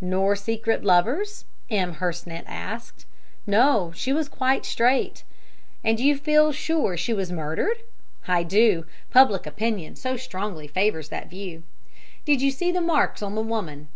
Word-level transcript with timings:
"Nor 0.00 0.34
secret 0.34 0.82
lovers?" 0.82 1.44
M. 1.70 1.92
Hersant 2.00 2.44
asked. 2.48 3.06
"No; 3.46 3.92
she 3.94 4.12
was 4.12 4.28
quite 4.28 4.64
straight." 4.64 5.22
"And 5.84 6.00
you 6.00 6.16
feel 6.18 6.50
sure 6.50 6.96
she 6.96 7.14
was 7.14 7.30
murdered?" 7.30 7.76
"I 8.26 8.42
do. 8.42 8.84
Public 9.12 9.46
opinion 9.46 9.94
so 9.94 10.16
strongly 10.16 10.66
favours 10.66 11.08
that 11.10 11.30
view." 11.30 11.62
"Did 12.24 12.42
you 12.42 12.50
see 12.50 12.72
the 12.72 12.80
marks 12.80 13.22
on 13.22 13.36
the 13.36 13.42
woman?" 13.42 13.86